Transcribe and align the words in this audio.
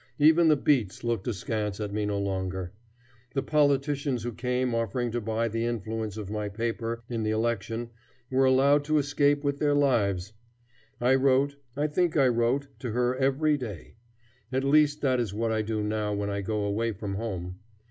Even 0.17 0.47
the 0.47 0.55
beats 0.55 1.03
looked 1.03 1.27
askance 1.27 1.79
at 1.79 1.93
me 1.93 2.07
no 2.07 2.17
longer. 2.17 2.71
The 3.35 3.43
politicians 3.43 4.23
who 4.23 4.33
came 4.33 4.73
offering 4.73 5.11
to 5.11 5.21
buy 5.21 5.47
the 5.47 5.65
influence 5.67 6.17
of 6.17 6.31
my 6.31 6.49
paper 6.49 7.03
in 7.07 7.21
the 7.21 7.29
election 7.29 7.91
were 8.31 8.45
allowed 8.45 8.83
to 8.85 8.97
escape 8.97 9.43
with 9.43 9.59
their 9.59 9.75
lives. 9.75 10.33
I 10.99 11.13
wrote 11.13 11.55
I 11.77 11.85
think 11.85 12.17
I 12.17 12.29
wrote 12.29 12.65
to 12.79 12.93
her 12.93 13.15
every 13.15 13.57
day. 13.57 13.93
At 14.51 14.63
least 14.63 15.01
that 15.01 15.19
is 15.19 15.35
what 15.35 15.51
I 15.51 15.61
do 15.61 15.83
now 15.83 16.15
when 16.15 16.31
I 16.31 16.41
go 16.41 16.63
away 16.63 16.93
from 16.93 17.13
home. 17.13 17.59